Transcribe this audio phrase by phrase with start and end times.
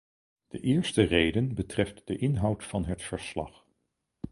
[0.47, 3.65] De eerste reden betreft de inhoud van het verslag.